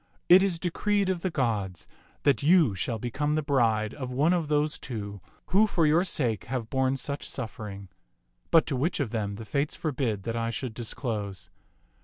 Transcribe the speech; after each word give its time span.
It 0.29 0.41
is 0.41 0.57
decreed 0.57 1.09
of 1.09 1.21
the 1.21 1.29
gods 1.29 1.87
that 2.23 2.41
you 2.41 2.73
shall 2.73 2.97
become 2.97 3.35
the 3.35 3.43
bride 3.43 3.93
of 3.93 4.11
one 4.11 4.33
of 4.33 4.47
those 4.47 4.79
two 4.79 5.21
who 5.49 5.67
for 5.67 5.85
your 5.85 6.03
sake 6.03 6.45
have 6.45 6.71
borne 6.71 6.95
such 6.97 7.29
suffering; 7.29 7.87
but 8.49 8.65
to 8.65 8.75
which 8.75 8.99
of 8.99 9.11
them 9.11 9.35
the 9.35 9.45
Fates 9.45 9.75
forbid 9.75 10.23
that 10.23 10.35
I 10.35 10.49
should 10.49 10.73
disclose. 10.73 11.51